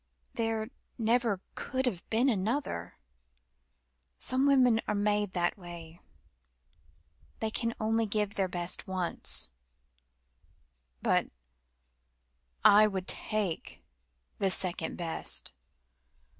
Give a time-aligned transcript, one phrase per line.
[0.33, 2.97] There never could have been another.
[4.17, 6.01] Some women are made that way.
[7.39, 9.47] They can only give their best once."
[11.03, 11.27] "But
[12.65, 13.83] I would take
[14.39, 15.51] the second best.